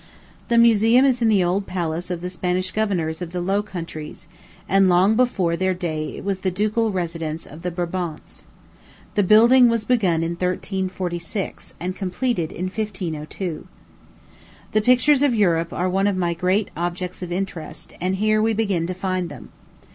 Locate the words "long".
4.89-5.15